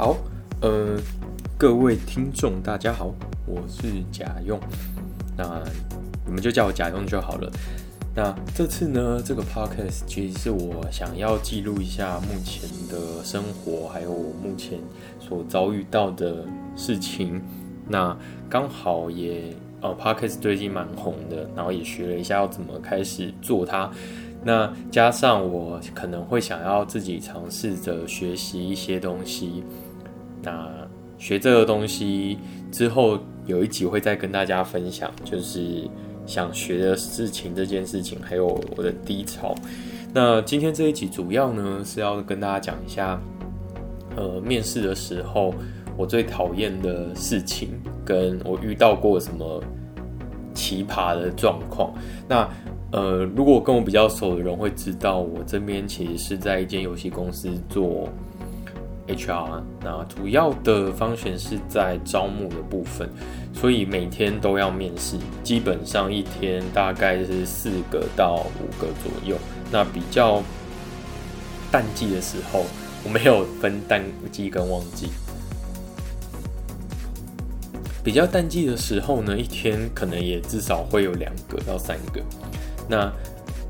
[0.00, 0.16] 好，
[0.62, 0.98] 呃，
[1.58, 3.14] 各位听众大家好，
[3.46, 4.58] 我是贾用，
[5.36, 5.62] 那
[6.24, 7.52] 你们就叫我贾用就好了。
[8.16, 14.78] 那这次呢，这个 podcast 其实是我想要记录一下目前的生活，还有我目前
[15.20, 17.38] 所遭遇到的事情。
[17.86, 18.16] 那
[18.48, 23.90] 刚好也，呃，podcast 最近蛮红的，然后也学了一下要怎么开始做它。
[24.42, 29.62] 那加上我可能会想要自己尝试着学习一些东西。
[30.42, 30.68] 那
[31.18, 32.38] 学这个东西
[32.70, 35.88] 之后，有一集会再跟大家分享，就是。
[36.26, 39.52] 想学的事情这件事情，还有我的低潮。
[40.14, 43.20] 那今天这一集主要呢是要跟大家讲一下，
[44.14, 45.52] 呃，面试的时候
[45.96, 47.70] 我最讨厌的事情，
[48.04, 49.60] 跟我遇到过什么
[50.54, 51.92] 奇葩的状况。
[52.28, 52.48] 那
[52.92, 58.08] 呃，如果跟我比较熟的人会知道，我这边其实是在一间游戏公司做。
[59.14, 63.08] HR，那主要的方向是在招募的部分，
[63.52, 69.36] 所以每天都要面试，基本上一天大概是四个到五个左右。
[69.70, 70.42] 那比较
[71.70, 72.64] 淡季的时候，
[73.04, 75.08] 我没有分淡季跟旺季。
[78.02, 82.22] 比较淡季的时候呢，一天可能也至少会有两个到三个。
[82.88, 83.12] 那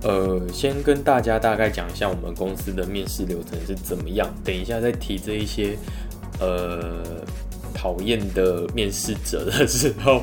[0.03, 4.29] 呃，先跟大家大概讲一下我们公司的面试流程是怎么样。
[4.45, 5.77] 等一下再提这一些
[6.41, 7.05] 呃
[7.75, 10.23] 讨厌的面试者的时候，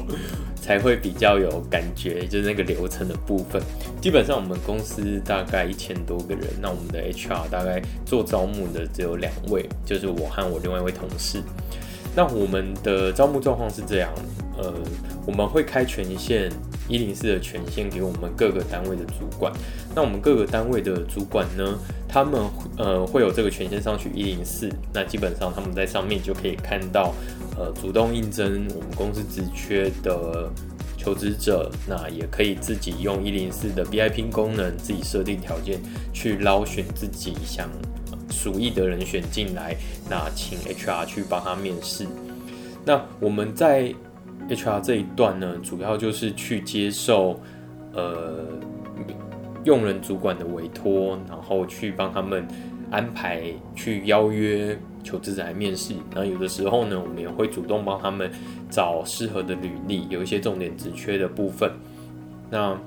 [0.60, 3.62] 才会比较有感觉，就是那个流程的部分。
[4.02, 11.42] 基本上我们公司大概一千多个人，那我们的 HR 大概做招募的只有两位，就是我和我另外一位同事。
[12.18, 14.12] 那我们的招募状况是这样，
[14.58, 14.74] 呃，
[15.24, 16.52] 我们会开权限。
[16.90, 19.52] 一零四的权限给我们各个单位的主管，
[19.94, 22.42] 那我们各个单位的主管呢，他们
[22.78, 27.14] 呃会有这个权限上去一零四，那基本上他们在上面就可以看到，
[27.58, 30.50] 呃，主动应征我们公司职缺的
[30.98, 35.82] 求职者，那也可以自己用一零四的 VIP 功能，自己设定条件
[36.14, 37.70] 去捞选自己想
[38.30, 39.76] 属意的人选进来，
[40.10, 42.08] 那请 HR 去帮他面试。
[42.86, 43.94] 那我们在
[44.50, 47.40] HR 这一段呢，主要就是去接受
[47.94, 48.46] 呃
[49.66, 52.48] 用人主管的委托，然后去帮他们
[52.90, 53.44] 安排
[53.76, 55.94] 去邀约求职者来面试。
[56.16, 58.32] 然后有的时候呢，我们也会主动帮他们
[58.70, 61.70] 找适合的履历，有一些重点职缺的部分。
[62.50, 62.80] 那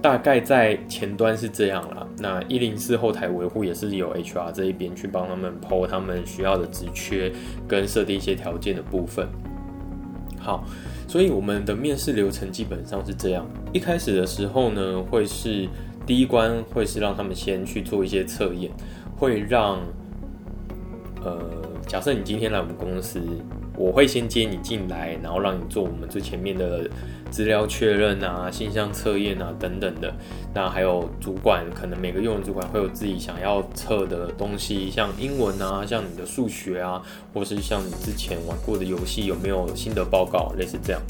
[0.00, 2.06] 大概在前端是这样啦。
[2.22, 7.32] 那一零四后台维护也是有 HR 这一边去帮他们 po 他们需要的职缺
[7.66, 9.26] 跟设定一些条件的部分。
[10.38, 10.64] 好，
[11.08, 13.44] 所以我们的面试流程基本上是这样。
[13.72, 15.68] 一开始的时候呢，会是
[16.06, 18.70] 第一关会是让他们先去做一些测验，
[19.16, 19.80] 会让
[21.24, 21.38] 呃，
[21.86, 23.20] 假设你今天来我们公司。
[23.74, 26.88] 我会先接你进来，然后让你做我们最前面的
[27.32, 30.14] 资料确认啊、信箱测验啊等等的。
[30.54, 41.00] 那还有主管，可能每个用人主管会有自己想要测的东西，像英文啊，像你的数学啊，或是像你之前玩过的游戏有没有心得报告，类似这样。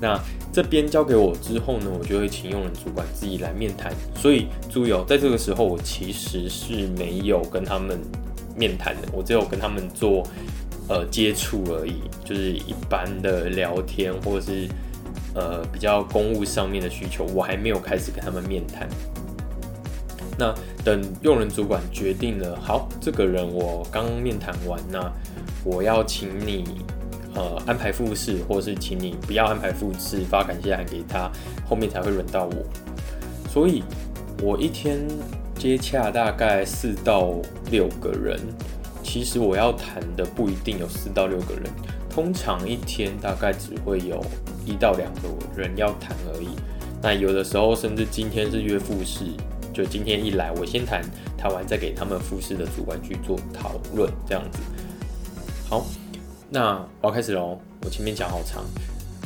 [0.00, 0.20] 那
[0.52, 3.92] 这边交给我之后呢，我就会请用人主管自己来面谈。
[4.16, 7.98] 所以注意哦，在这个时候我其实是没有跟他们
[8.56, 10.26] 面谈的，我只有跟他们做。
[10.88, 14.66] 呃，接触而已，就是一般的聊天，或者是
[15.34, 18.88] 呃比较公务上面的需求，我还没有开始跟他们面谈。
[20.38, 20.54] 那
[20.84, 25.12] 等用人主管决定了，好，这个人我刚面谈完，那
[25.64, 26.80] 我要请你
[27.34, 31.30] 呃安排复试，或是请你不要安排复试，发感谢函给他，
[31.68, 32.54] 后面才会轮到我。
[33.50, 33.82] 所以，
[34.42, 35.06] 我一天
[35.56, 37.34] 接洽大概四到
[37.70, 38.38] 六个人。
[39.02, 41.64] 其实我要谈的不一定有四到六个人，
[42.08, 44.24] 通常一天大概只会有
[44.70, 45.28] 一到两个
[45.60, 46.48] 人要谈而已。
[47.02, 49.24] 那有的时候甚至今天是约复试，
[49.72, 51.02] 就今天一来我先谈，
[51.36, 54.60] 谈完再给他们复试的主管去做讨论，这样子。
[55.68, 55.84] 好，
[56.48, 57.58] 那我要开始喽。
[57.82, 58.62] 我前面讲好长，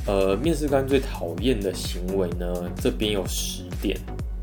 [0.06, 3.99] 呃，面试官最讨厌的行为呢，这边有十点。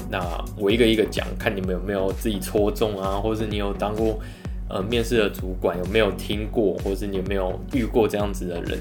[0.10, 0.20] 那
[0.58, 4.20] 我一个一个讲，看你们有没有自己戳中啊，或者是你有当过。
[4.74, 8.80] 呃，面试的主管有没有听过，或是你有没有遇过这样子的人？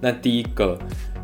[0.00, 0.78] 那第一个，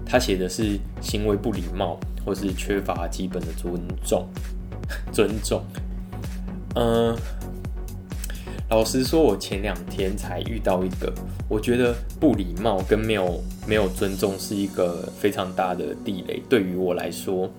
[0.09, 4.27] 他写的是行为不礼貌，或是缺乏基本的尊重。
[5.13, 5.63] 尊重。
[6.75, 7.19] 嗯、呃，
[8.71, 11.13] 老实说，我前两天才遇到一个，
[11.49, 16.43] 我觉得不礼貌跟没有没有尊重是一个非常大的地雷。
[16.49, 17.51] 对于我来说，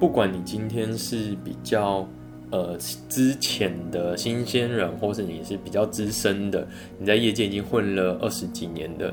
[0.00, 2.06] 不管你今天是比较。
[2.52, 2.78] 呃
[3.08, 6.64] 之前的新鲜人，或是你是比较资深的，
[6.96, 9.12] 你在业界已经混了二十几年的，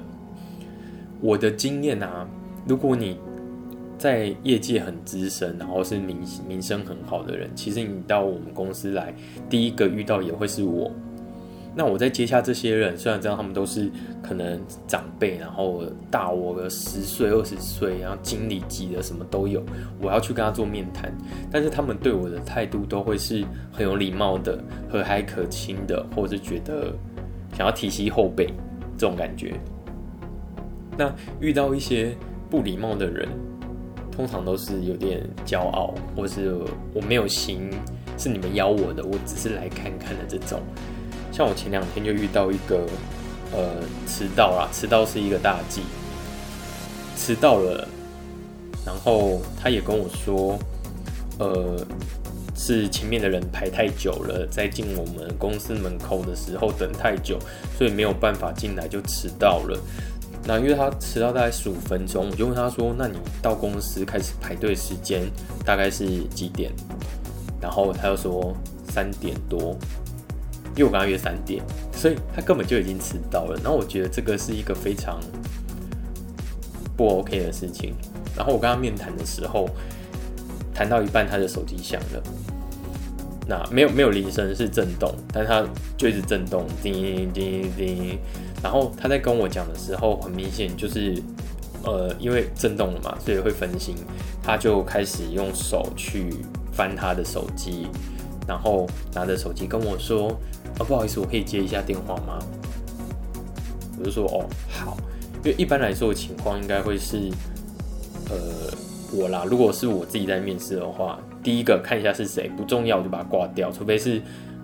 [1.19, 2.27] 我的经验啊，
[2.65, 3.18] 如果你
[3.98, 6.18] 在业界很资深，然后是名
[6.48, 9.13] 名声很好的人，其实你到我们公司来，
[9.50, 10.92] 第一个遇到也会是我。
[11.75, 13.89] 那我在接下这些人，虽然知道他们都是
[14.21, 19.63] 可能长辈，然后大我个十岁、二十岁，然后经理级的什么都有，
[20.00, 21.12] 我要去跟他做面谈，
[21.51, 26.94] 但是他们对我的态度都会是很有礼貌的、和蔼可亲的，或者是觉得
[27.57, 28.45] 想要提携后辈
[28.95, 29.56] 这种感觉。
[30.95, 32.16] 那遇到一些
[32.53, 33.27] 不礼貌的人，
[34.15, 36.55] 通常都是有点骄傲，或是
[36.94, 37.67] 我没有心，
[38.15, 40.61] 是你们邀我的，我只是来看看的这种。
[41.31, 42.85] 像我前两天就遇到一个，
[43.51, 45.81] 呃，迟到啦，迟到是一个大忌，
[47.17, 47.88] 迟到了，
[48.85, 50.59] 然后他也跟我说，
[51.39, 51.83] 呃，
[52.56, 57.39] 是前面的人排太久了，在进我们公司门口的时候等太久，
[57.75, 59.79] 所以没有办法进来就迟到了。
[60.45, 65.24] 那因为他迟到大概十五分钟，我就问他说：“那你到公司开始排队时间
[65.66, 66.72] 大概是几点？”
[67.62, 68.56] 然后他又说
[68.90, 69.78] 三点多。
[70.75, 71.63] 因为我跟他约三点，
[71.95, 73.56] 所以他根本就已经迟到了。
[73.63, 75.19] 然后我觉得这个是一个非常
[76.98, 77.94] 不 OK 的事情。
[78.36, 79.69] 然后我跟他面谈的时候，
[80.74, 82.24] 谈到一半，他的手机响了。
[83.48, 85.63] 那没有没有铃声，是震动，但他
[85.95, 88.18] 就一直震动，叮叮叮。
[88.63, 91.21] 然后他在跟我讲的时候，很明显就是
[91.83, 93.94] 呃，因为震动了嘛，所以会分心。
[94.42, 96.33] 他就开始用手去
[96.71, 97.88] 翻他的手机，
[98.48, 100.36] 然后拿着手机跟我说。
[100.80, 102.39] 哦，不好意思，我可以接一下电话吗？
[104.00, 104.98] 我就说哦，好，
[105.44, 107.30] 因为一般来说的情况应该会是，
[108.27, 108.36] 呃，
[109.12, 114.19] 我啦，如果是我自己在面试的话，第一个看一下是谁，不重要我就把它挂掉，除非是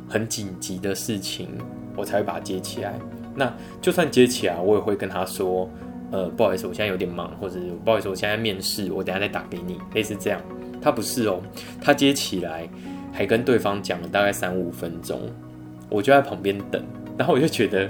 [0.09, 1.47] 很紧急的事情，
[1.95, 2.99] 我才会把它接起来。
[3.39, 3.51] 那
[3.81, 5.67] 就算接起来，我也会跟他说，
[6.11, 10.41] 呃，不好意思，我现在有点忙，或者不好意思，我现在面试，我等下再打给你，类似这样。
[10.81, 11.41] 他不是哦，
[11.81, 12.69] 他接起来
[13.11, 15.21] 还跟对方讲了大概三五分钟。
[15.89, 16.83] 我就在旁边等，
[17.17, 17.89] 然后我就觉得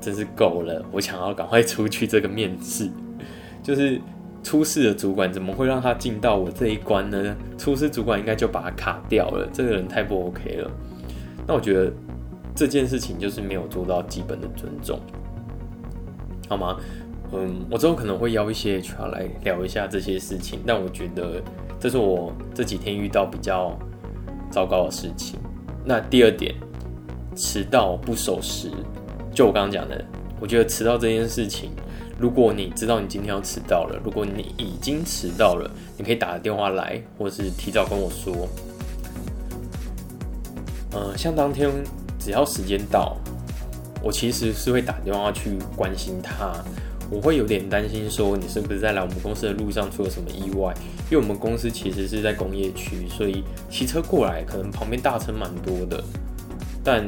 [0.00, 2.90] 真是够了，我想要赶快出去这个面试。
[3.62, 4.00] 就是
[4.42, 7.34] 初试的主管怎么会让他进到我这一关呢？
[7.56, 10.70] 初试主管应该就把他卡掉了，这个人太不 OK 了。
[11.46, 11.92] 那我觉得
[12.54, 14.98] 这件事情就是没有做到基本的尊重，
[16.48, 16.76] 好吗？
[17.32, 21.42] 嗯，我之后可能会邀一些 HR 来聊一下这些事情，但我觉得
[21.80, 23.78] 这是我这几天遇到比较
[24.50, 25.38] 糟糕的事情。
[25.84, 26.54] 那第二点。
[27.34, 28.70] 迟到不守时，
[29.32, 30.04] 就我刚刚讲的，
[30.38, 31.70] 我觉得迟到这件事情，
[32.18, 38.46] 如果你知道你今天要迟到了，如果你已经迟到了，你可以打个电话来，或是提早跟我说。
[40.92, 41.70] 呃，像当天
[42.22, 43.16] 只要时间到，
[44.00, 46.52] 我其实是会打电话去关心他，
[47.10, 50.72] 我会有点担心说你是不是在来我们公司的路上出了什么意外，
[51.10, 56.02] 因为我们公司其实是在工业区，所以骑车过来可能旁边大车蛮多的。
[56.84, 57.04] 但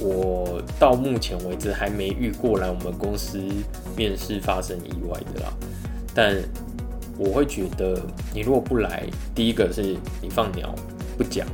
[0.00, 3.40] 我到目前为止还没遇过来我们公司
[3.96, 5.52] 面试发生意外的啦。
[6.14, 6.36] 但
[7.16, 8.00] 我会觉得，
[8.34, 9.04] 你如果不来，
[9.34, 10.74] 第一个是你放鸟
[11.16, 11.46] 不讲，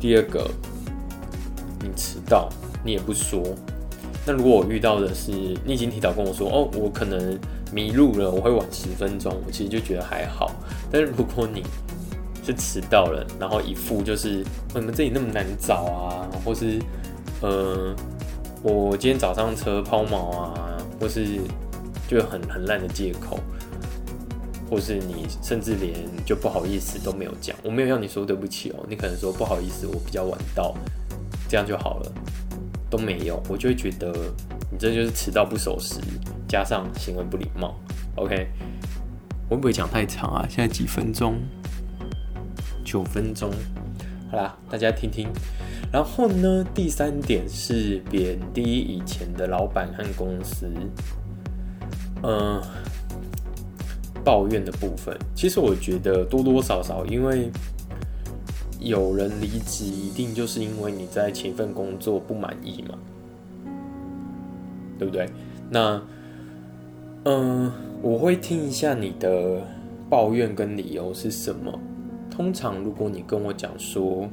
[0.00, 0.50] 第二个
[1.84, 2.48] 你迟到
[2.84, 3.42] 你也不说。
[4.26, 5.30] 那如果我遇到的是
[5.64, 7.38] 你已经提早跟我说，哦，我可能
[7.70, 10.50] 迷路了，我会晚十分钟，我其实就觉得还好。
[10.90, 11.62] 但是如果你
[12.42, 14.38] 是迟到了，然后一副就是
[14.74, 16.80] 为什么这里那么难找啊，或是
[17.42, 17.94] 呃，
[18.62, 21.38] 我今天早上车抛锚啊，或是
[22.08, 23.38] 就很很烂的借口，
[24.70, 25.92] 或是你甚至连
[26.24, 30.74] 就不好意思都没有讲，我没有要你说对不起哦，你可能说不好意思，我比较晚到，
[31.48, 32.12] 这样就好了，
[32.90, 34.12] 都没有，我就会觉得
[34.70, 36.00] 你这就是迟到不守时，
[36.48, 37.74] 加上行为不礼貌。
[38.16, 38.48] OK，
[39.48, 40.46] 我会不会讲太长啊？
[40.48, 41.40] 现在几分钟？
[42.84, 43.50] 九分钟，
[44.30, 45.28] 好啦，大家听听。
[45.92, 50.68] 然后呢，第三点是贬低以前的老板和公司，
[52.22, 52.62] 嗯、呃，
[54.24, 55.16] 抱怨的部分。
[55.34, 57.50] 其实我觉得多多少少，因为
[58.84, 62.98] 有人离职，一定就是因为你在前份工作不满意嘛，
[64.98, 65.26] 对不对？
[65.70, 66.02] 那，
[67.24, 67.72] 嗯、
[68.02, 69.62] 我会听一下你的
[70.10, 71.72] 抱怨跟理由是什么。
[72.30, 74.28] 通常，如果你跟我讲说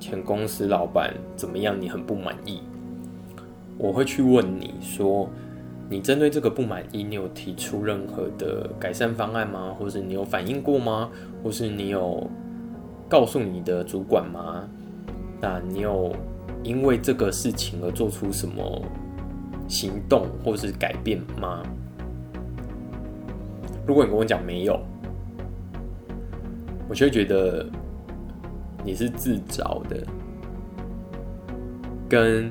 [0.00, 2.60] 前公司老板怎么样，你很不满意，
[3.78, 5.28] 我会去问你说，
[5.88, 9.76] 你针对这个不满意，你有提出任何的改善方案吗？
[9.78, 11.10] 或是你有反映过吗？
[11.44, 12.28] 或是你有
[13.12, 14.66] 告诉你的主管吗？
[15.38, 16.16] 那你有
[16.62, 18.82] 因为这个事情而做出什么
[19.68, 21.62] 行动或是改变吗？
[23.86, 24.80] 如果你跟我讲没有，
[26.88, 27.66] 我就会觉得
[28.82, 30.02] 你是自找的，
[32.08, 32.50] 跟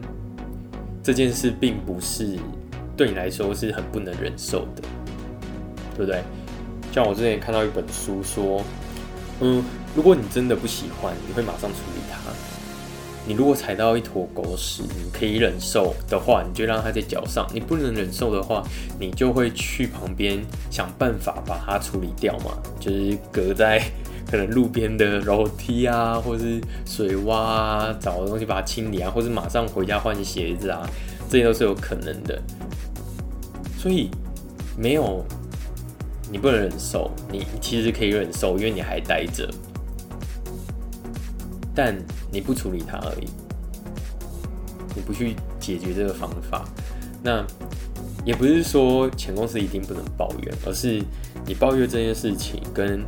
[1.02, 2.38] 这件事并不是
[2.96, 4.84] 对你来说是很不能忍受的，
[5.98, 6.22] 对不对？
[6.92, 8.62] 像我之前看到一本书说，
[9.42, 9.64] 嗯，
[9.96, 12.18] 如果你真的不喜欢，你会马上处理它。
[13.28, 18.64] 你如果踩到一坨狗屎，你可以忍受的话，你就让它在脚上；你不能忍受的话，
[19.00, 22.52] 你就会去旁边想办法把它处理掉嘛。
[22.80, 23.80] 就是隔在
[24.30, 30.88] 可能路边的楼梯啊，或是水洼啊，找个东西把它清理啊，或是马上回家换鞋子啊，
[31.30, 32.42] 这些都是有可能的。
[33.78, 34.10] 所以
[34.76, 35.24] 没有。
[36.32, 39.50] 你不能忍受，你其实可以忍受，因为你还待着，
[41.76, 41.96] 但
[42.32, 43.28] 你不处理它而已，
[44.96, 46.64] 你不去解决这个方法，
[47.22, 47.46] 那
[48.24, 51.04] 也不是说前公司一定不能抱怨，而是
[51.46, 53.04] 你抱怨这件事情，跟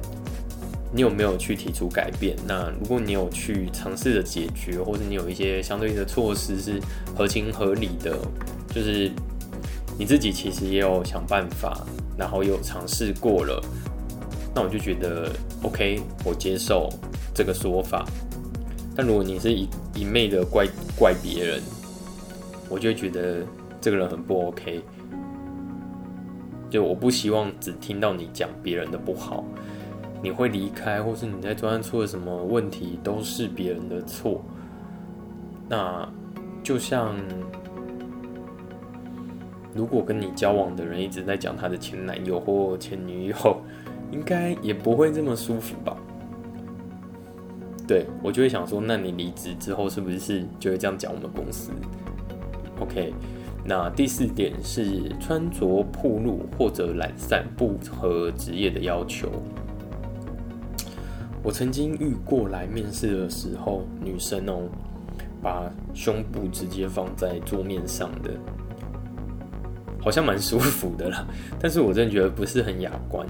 [0.91, 2.35] 你有没有去提出改变。
[2.45, 6.79] 那如果你有去尝试着解决，或者你有一些相对应的措施是
[7.15, 8.17] 合情合理的，
[8.73, 9.09] 就是
[9.97, 11.85] 你自己其实也有想办法。
[12.15, 13.59] 然后有尝试过了，
[14.53, 15.31] 那我就觉得
[15.63, 16.87] OK，我接受
[17.33, 18.05] 这个说法。
[18.95, 21.59] 但如果你是一一昧的怪怪别人，
[22.69, 23.43] 我就觉得
[23.81, 24.83] 这个人很不 OK。
[26.69, 29.43] 就我不希望只听到你讲别人的不好，
[30.21, 34.39] 你会离开，或是你在专案出了什么问题，都是别人的错。
[35.67, 36.07] 那
[36.61, 37.15] 就像。
[39.75, 43.35] 如果跟你交往的人一直在讲他的前男友或前女友，
[44.11, 45.97] 应该也不会这么舒服吧？
[47.87, 51.71] 对，我就会想说，那你离职之后是不是就会这样讲我们公司
[52.79, 53.13] ？OK，
[53.65, 59.29] 那第四点是穿着暴露或者懒散不合职业的要求。
[61.43, 64.69] 我曾经遇过来面试的时候，女生哦，
[65.41, 68.31] 把胸部直接放在桌面上的。
[70.03, 71.25] 好像蛮舒服的啦，
[71.59, 73.25] 但是我真的觉得不是很雅观。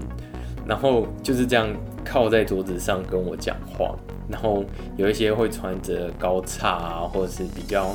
[0.66, 1.68] 然后就是这样
[2.02, 3.94] 靠在桌子上跟我讲话，
[4.26, 4.64] 然后
[4.96, 7.94] 有一些会穿着高叉啊，或者是比较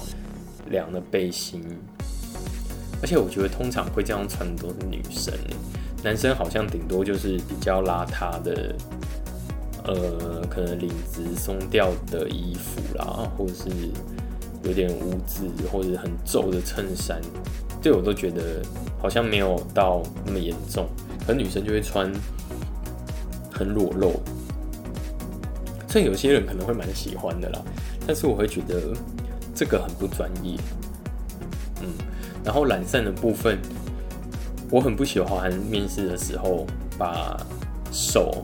[0.69, 1.63] 凉的背心。
[3.01, 5.33] 而且我觉得通常会这样穿的都是女生，
[6.03, 8.75] 男生好像顶多就是比较邋遢的，
[9.85, 13.69] 呃，可能领子松掉的衣服啦，或者是
[14.63, 17.19] 有点污渍或者很皱的衬衫。
[17.81, 18.61] 这我都觉得
[19.01, 20.87] 好像没有到那么严重，
[21.25, 22.11] 可女生就会穿
[23.51, 24.19] 很裸露，
[25.87, 27.61] 所以有些人可能会蛮喜欢的啦。
[28.05, 28.93] 但是我会觉得
[29.55, 30.57] 这个很不专业，
[31.81, 31.87] 嗯。
[32.43, 33.59] 然后懒散的部分，
[34.71, 36.65] 我很不喜欢面试的时候
[36.97, 37.37] 把
[37.91, 38.43] 手，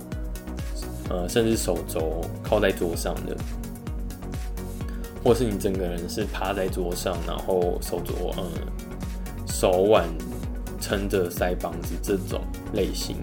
[1.09, 3.35] 呃，甚至手肘靠在桌上的，
[5.23, 8.43] 或是你整个人是趴在桌上，然后手肘，嗯。
[9.57, 10.05] 手腕
[10.81, 12.41] 撑着腮帮子这种
[12.73, 13.15] 类型，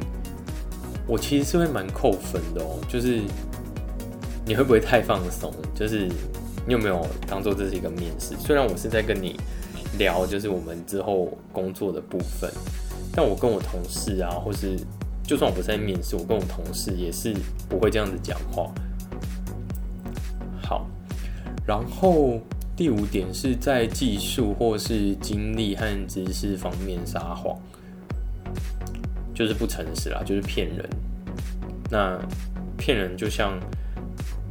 [1.07, 2.79] 我其实是会蛮扣分的哦。
[2.89, 3.21] 就是
[4.47, 5.53] 你会不会太放松？
[5.75, 6.09] 就是
[6.67, 8.35] 你有没有当做这是一个面试？
[8.39, 9.39] 虽然我是在跟你
[9.99, 12.51] 聊，就是我们之后工作的部分，
[13.15, 14.81] 但我跟我同事啊，或是
[15.23, 17.37] 就算我不是在面试，我跟我同事也是
[17.69, 18.73] 不会这样子讲话。
[20.63, 20.87] 好，
[21.67, 22.41] 然后。
[22.83, 27.57] 第五点是在技术或是经历和知识方面撒谎，
[29.33, 30.91] 就是不诚实啦，就是骗人。
[31.89, 32.19] 那
[32.77, 33.57] 骗人就像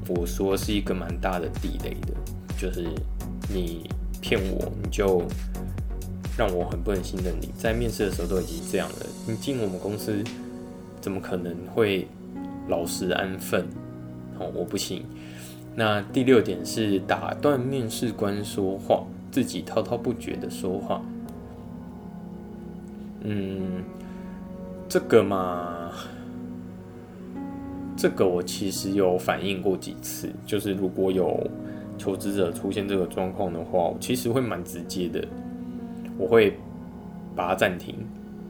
[0.07, 2.13] 我说是一个蛮大的地雷的，
[2.57, 2.87] 就是
[3.53, 3.89] 你
[4.21, 5.27] 骗我，你就
[6.37, 7.49] 让我很不能信任你。
[7.57, 10.23] 在面试的时候都已经这样了，你进我们公司
[11.01, 12.07] 怎么可能会
[12.69, 13.67] 老实安分？
[14.39, 15.03] 哦，我不信。
[15.73, 21.01] 那第六点是打断面试官说话，自己滔滔不绝的说话。
[23.21, 23.81] 嗯，
[24.89, 25.91] 这个嘛，
[27.95, 31.49] 这个我其实有反映过几次，就是如果有
[31.97, 35.25] 求职者出现这个状况的话，我其实会蛮直接的，
[36.17, 36.57] 我会
[37.33, 37.95] 把它暂停，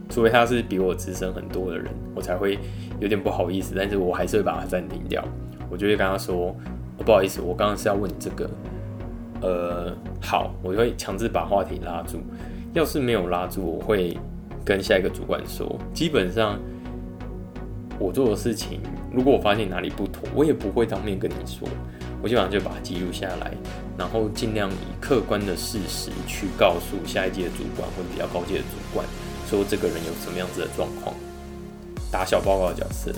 [0.10, 2.58] 除非他是比我资深很多的人，我才会
[3.00, 5.24] 有点不好意思，但是我还是会把它暂停掉，
[5.70, 6.56] 我就会跟他说。
[7.02, 8.50] 不好意思，我刚刚是要问你这个，
[9.42, 12.20] 呃，好，我会强制把话题拉住。
[12.74, 14.18] 要是没有拉住，我会
[14.64, 15.78] 跟下一个主管说。
[15.94, 16.58] 基本上，
[18.00, 18.80] 我做的事情，
[19.12, 21.68] 如果我发现哪里不妥，我也不会当面跟你说，
[22.22, 23.52] 我基本上就把它记录下来，
[23.98, 29.06] 然后尽量以客观的事实去告诉下一届的主管或者比较高阶的主管，
[29.48, 31.14] 说这个人有什么样子的状况，
[32.10, 33.12] 打小报告的角色。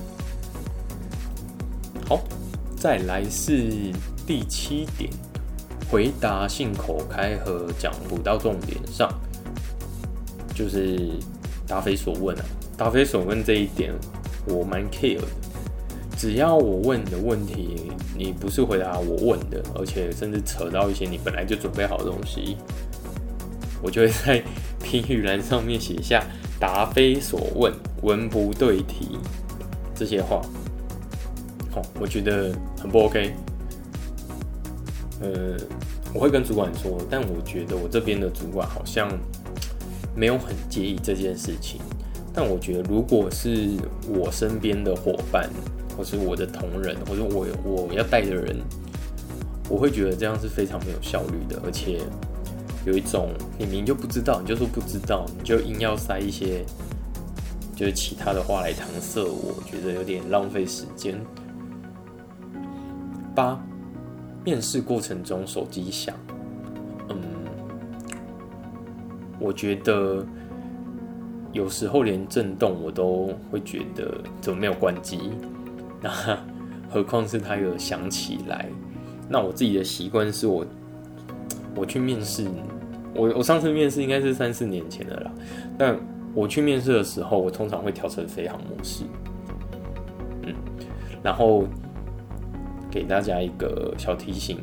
[2.10, 2.20] 好，
[2.84, 3.94] 再来是
[4.28, 5.10] 第七点，
[5.90, 9.10] 回答信口开河，讲不到重点上，
[10.54, 11.12] 就是
[11.66, 12.44] 答非所问啊。
[12.76, 13.94] 答非所问这一点，
[14.50, 15.28] 我蛮 care 的。
[16.18, 22.58] 只要我问你的问题，你不是回答我问的，而且甚至扯到一些你本来就准备好的东西，
[23.82, 24.44] 我就会在
[24.84, 26.22] 评语栏上面写下
[26.60, 27.72] “答非所问，
[28.02, 29.18] 文不对题”
[29.96, 30.42] 这些话。
[32.00, 33.34] 我觉得很不 OK。
[35.22, 35.58] 呃，
[36.14, 39.10] 我会跟主管说，但我觉得我这边的主管好像
[40.16, 41.80] 没有很介意这件事情。
[42.34, 43.70] 但我觉得，如果是
[44.10, 45.50] 我身边的伙伴，
[45.96, 48.58] 或是我的同仁，或者我我要带的人，
[49.70, 52.02] 我会觉得这样是非常没有效率的，而且
[52.86, 56.66] 有一种你明明就不知道，你就说不知道，你就硬要塞一些
[57.76, 61.16] 就是其他的话来搪塞，我觉得有点浪费时间。
[63.36, 63.60] 八，
[64.44, 66.16] 面试过程中手机响，
[67.10, 67.16] 嗯，
[69.40, 70.26] 我觉得
[71.52, 75.32] 有时候连震动我都会觉得怎么没有关机。
[76.02, 76.10] 那
[76.90, 78.70] 何况是他有想起来，
[79.30, 80.66] 那我自己的习惯是我
[81.76, 82.48] 我去面试，
[83.16, 85.32] 我我上次面试应该是三四年前的啦。
[85.78, 85.98] 但
[86.36, 89.06] 我去面试的时候，我通常会调成飞行模式，
[90.44, 90.54] 嗯，
[91.24, 91.66] 然后
[92.94, 94.60] 给大家一个小提醒，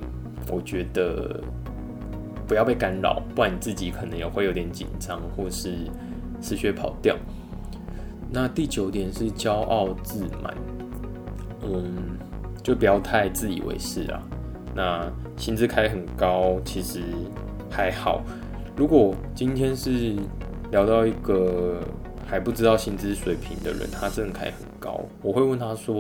[0.52, 1.42] 我觉得
[2.46, 5.78] 不要被干扰，不然你自己可能也会有点紧张，或是
[6.40, 7.16] 失血跑掉。
[8.30, 10.54] 那第九点是骄傲自满。
[11.62, 12.16] 嗯，
[12.62, 14.22] 就不要太自以为是啊。
[14.76, 17.02] 那薪资开很高，其实
[17.68, 18.22] 还好。
[18.76, 20.14] 如果今天是
[20.70, 21.80] 聊到一个
[22.24, 25.94] 还不知道薪资水平的人，他真的开很高，我会问他说：“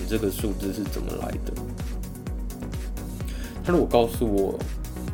[0.00, 1.52] 你这个数字是怎么来的？”
[3.62, 4.58] 他如果告诉我，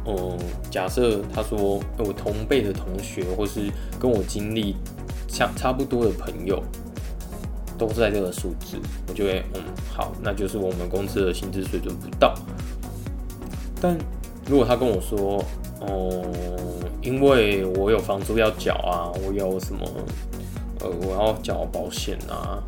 [0.06, 0.38] 嗯，
[0.70, 4.76] 假设他说我同辈的同学，或是跟我经历
[5.26, 6.62] 差差不多的朋友。
[7.78, 9.62] 都在这个数字，我就会嗯
[9.94, 12.34] 好，那就是我们公司的薪资水准不到。
[13.80, 13.96] 但
[14.48, 15.38] 如果他跟我说，
[15.82, 19.88] 哦、嗯，因为我有房租要缴啊，我有什么，
[20.80, 22.60] 呃，我要缴保险啊，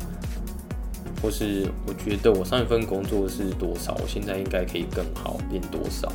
[1.21, 6.11] 或是我觉得我上一份工作是多少，我现在应该可以更好，变多少？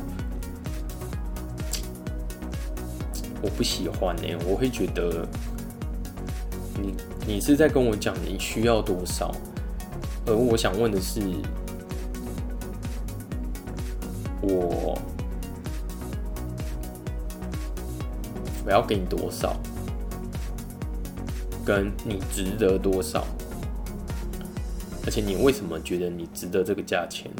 [3.41, 5.27] 我不喜欢呢、我会觉得
[6.81, 6.93] 你。
[7.29, 9.35] 你是在跟我讲你需要多少，
[10.25, 11.19] 而我想问的是，
[14.41, 14.97] 我
[18.65, 19.57] 我要给你多少，
[21.65, 23.27] 跟你值得多少，
[25.07, 27.31] 而且你为什么觉得你值得这个价钱？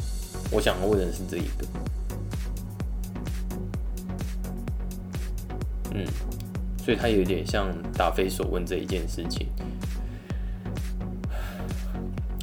[0.50, 1.66] 我想问的是这一个，
[5.92, 6.02] 嗯，
[6.82, 9.46] 所以他有点像答非所问这一件事情。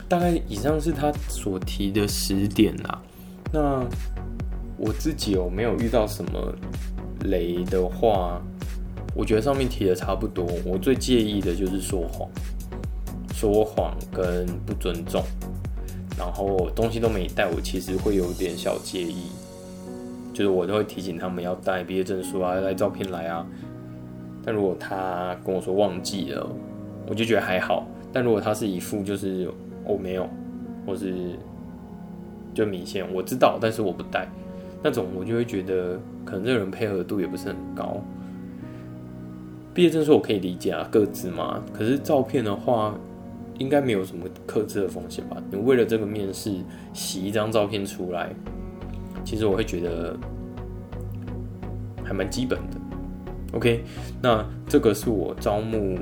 [0.08, 3.02] 大概以上是他所提的十点啦。
[3.52, 3.84] 那
[4.78, 6.54] 我自己有没有遇到什么
[7.22, 8.40] 雷的话？
[9.16, 10.46] 我觉得上面提的差不多。
[10.64, 12.30] 我最介意的就是说谎，
[13.36, 15.22] 说谎跟不尊重，
[16.18, 19.28] 然后东西都没带，我其实会有点小介意。
[20.34, 23.46] 就是我都会提醒他们要带毕业证书啊，要带照片来啊。
[24.44, 26.48] 但如果他跟我说忘记了，
[27.10, 27.86] 我就觉得还好。
[28.14, 29.52] 但如果他是一副就是。
[29.88, 30.28] 我、没有，
[30.84, 31.14] 或是
[32.56, 34.28] 就明显我知道，但是我不带
[34.82, 38.02] 那种，我就会觉得可能这个人配合度也不是很高。
[39.76, 41.64] 毕业证书我可以理解啊，各自嘛。
[41.72, 42.96] 可是照片的话，
[43.58, 45.38] 应该没有什么克制的风险吧？
[45.50, 46.54] 你为了这个面试
[46.94, 48.30] 洗一张照片出来，
[49.24, 50.18] 其实我会觉得
[52.04, 52.78] 还蛮基本的。
[53.54, 53.84] OK，
[54.22, 55.98] 那这个是我招募。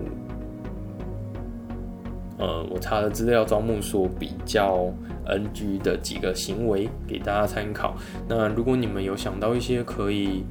[2.40, 4.92] 呃，我查了资料，招募所比较
[5.28, 7.96] NG 的几个行为给大家参考。
[8.28, 10.44] 那如果你们有想到一些可以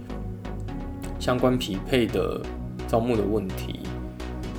[1.19, 2.41] 相关匹配的
[2.87, 3.81] 招募的问题，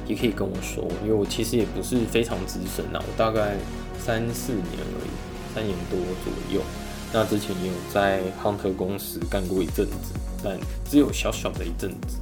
[0.05, 2.83] 也可以跟我说，因为我其实也不是非常资深。
[2.91, 3.55] 那我大概
[3.97, 6.61] 三四年而已，三年多左右。
[7.13, 10.13] 那之前也有在亨特公司干过一阵子，
[10.43, 10.57] 但
[10.89, 12.17] 只有小小的一阵子。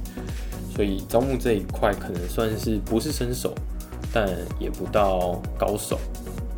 [0.74, 3.54] 所以招募这一块可能算是不是伸手，
[4.12, 5.98] 但也不到高手，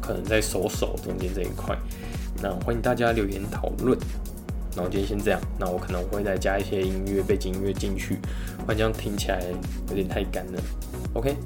[0.00, 1.76] 可能在手手中间这一块。
[2.42, 3.98] 那欢迎大家留言讨论。
[4.76, 8.18] 那我今天先这样，那我可能会再加一些音乐背景音乐进去，
[8.58, 9.40] 不然这样听起来
[9.88, 10.60] 有点太干了。
[11.14, 11.36] OK，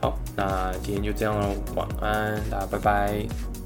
[0.00, 3.57] 好，那今天就这样了，晚安，大家拜拜。